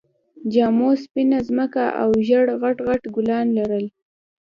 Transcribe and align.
جامو 0.53 0.89
سپينه 1.03 1.37
ځمکه 1.47 1.83
او 2.01 2.09
ژېړ 2.25 2.45
غټ 2.61 2.77
غټ 2.87 3.01
ګلان 3.15 3.47
لرل 3.57 3.85